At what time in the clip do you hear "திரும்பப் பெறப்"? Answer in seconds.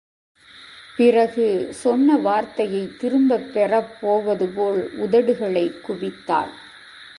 2.99-4.01